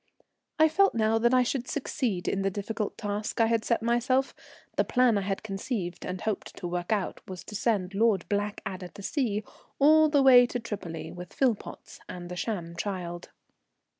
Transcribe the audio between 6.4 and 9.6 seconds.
to work out was to send Lord Blackadder to sea,